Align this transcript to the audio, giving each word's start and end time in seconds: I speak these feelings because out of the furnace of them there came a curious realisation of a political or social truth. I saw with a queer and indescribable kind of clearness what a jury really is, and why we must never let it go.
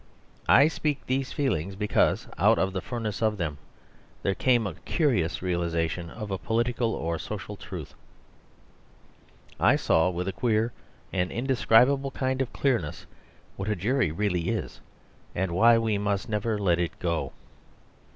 I 0.49 0.67
speak 0.67 1.05
these 1.05 1.31
feelings 1.31 1.75
because 1.75 2.27
out 2.39 2.57
of 2.57 2.73
the 2.73 2.81
furnace 2.81 3.21
of 3.21 3.37
them 3.37 3.59
there 4.23 4.33
came 4.33 4.65
a 4.65 4.73
curious 4.83 5.43
realisation 5.43 6.09
of 6.09 6.31
a 6.31 6.39
political 6.39 6.95
or 6.95 7.19
social 7.19 7.55
truth. 7.55 7.93
I 9.59 9.75
saw 9.75 10.09
with 10.09 10.27
a 10.27 10.33
queer 10.33 10.73
and 11.13 11.31
indescribable 11.31 12.09
kind 12.09 12.41
of 12.41 12.51
clearness 12.51 13.05
what 13.57 13.69
a 13.69 13.75
jury 13.75 14.11
really 14.11 14.49
is, 14.49 14.81
and 15.35 15.51
why 15.51 15.77
we 15.77 15.99
must 15.99 16.27
never 16.27 16.57
let 16.57 16.79
it 16.79 16.97
go. 16.97 17.31